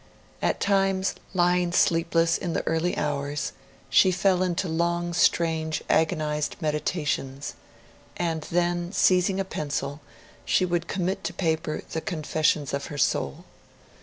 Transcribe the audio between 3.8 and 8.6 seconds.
she fell into long, strange, agonised meditations, and